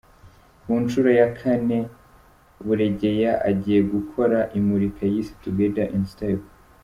Ku 0.63 0.73
nshuro 0.83 1.09
ya 1.19 1.27
kane 1.39 1.77
Buregeya 2.65 3.33
agiye 3.49 3.79
gukora 3.93 4.37
imurika 4.59 5.01
yise 5.11 5.33
Together 5.43 5.87
in 5.97 6.03
Step. 6.13 6.41